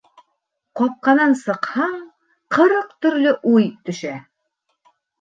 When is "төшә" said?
3.87-4.19